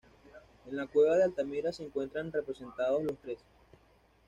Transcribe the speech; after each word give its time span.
En 0.67 0.75
la 0.75 0.87
cueva 0.87 1.15
de 1.15 1.25
Altamira 1.25 1.71
se 1.71 1.83
encuentran 1.83 2.31
representados 2.31 3.03
los 3.03 3.19
tres. 3.19 3.37